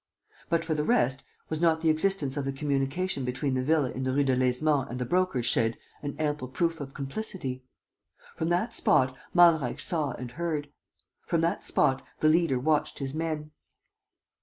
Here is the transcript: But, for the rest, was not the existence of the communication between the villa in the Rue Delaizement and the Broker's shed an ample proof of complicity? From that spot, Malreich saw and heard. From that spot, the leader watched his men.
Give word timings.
But, 0.49 0.65
for 0.65 0.73
the 0.73 0.83
rest, 0.83 1.23
was 1.47 1.61
not 1.61 1.81
the 1.81 1.91
existence 1.91 2.35
of 2.35 2.43
the 2.43 2.51
communication 2.51 3.23
between 3.23 3.53
the 3.53 3.61
villa 3.61 3.91
in 3.91 4.01
the 4.01 4.11
Rue 4.11 4.23
Delaizement 4.23 4.89
and 4.89 4.97
the 4.97 5.05
Broker's 5.05 5.45
shed 5.45 5.77
an 6.01 6.15
ample 6.17 6.47
proof 6.47 6.79
of 6.81 6.95
complicity? 6.95 7.63
From 8.35 8.49
that 8.49 8.73
spot, 8.73 9.15
Malreich 9.35 9.79
saw 9.79 10.13
and 10.13 10.31
heard. 10.31 10.71
From 11.27 11.41
that 11.41 11.63
spot, 11.63 12.03
the 12.19 12.29
leader 12.29 12.57
watched 12.57 12.97
his 12.97 13.13
men. 13.13 13.51